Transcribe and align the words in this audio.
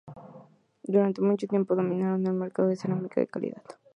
Durante 0.81 1.21
mucho 1.21 1.45
tiempo, 1.45 1.75
dominaron 1.75 2.25
el 2.25 2.33
mercado 2.33 2.69
de 2.69 2.75
cerámica 2.75 3.21
de 3.21 3.27
calidad. 3.27 3.61